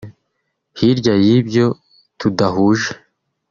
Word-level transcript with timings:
hirya 0.79 1.13
y’ibyo 1.25 1.65
tudahuje 2.19 2.91